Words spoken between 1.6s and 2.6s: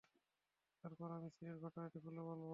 ঘটনাটি খুলে বললাম।